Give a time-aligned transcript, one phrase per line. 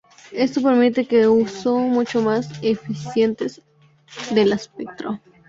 [0.33, 3.45] Esto permite un uso mucho más eficiente
[4.31, 5.21] del espectro.